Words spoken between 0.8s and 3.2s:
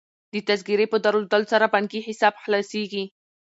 په درلودلو سره بانکي حساب خلاصیږي.